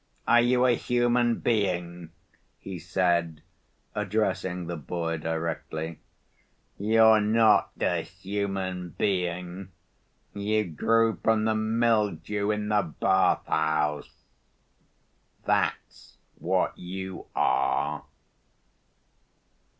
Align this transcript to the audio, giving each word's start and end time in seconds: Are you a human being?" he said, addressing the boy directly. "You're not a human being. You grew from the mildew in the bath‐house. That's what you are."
Are 0.27 0.41
you 0.41 0.65
a 0.65 0.73
human 0.73 1.41
being?" 1.41 2.09
he 2.57 2.79
said, 2.79 3.43
addressing 3.93 4.65
the 4.65 4.75
boy 4.75 5.17
directly. 5.17 5.99
"You're 6.79 7.21
not 7.21 7.69
a 7.79 8.01
human 8.01 8.95
being. 8.97 9.69
You 10.33 10.63
grew 10.63 11.19
from 11.23 11.45
the 11.45 11.53
mildew 11.53 12.49
in 12.49 12.69
the 12.69 12.91
bath‐house. 12.99 14.09
That's 15.45 16.17
what 16.39 16.75
you 16.79 17.27
are." 17.35 18.03